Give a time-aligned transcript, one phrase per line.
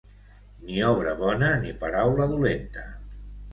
[0.69, 2.89] Ni obra bona ni paraula dolenta.